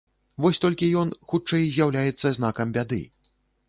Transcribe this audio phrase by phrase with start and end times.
[0.45, 3.05] Вось толькі ён, хутчэй, з'яўляецца знакам бяды.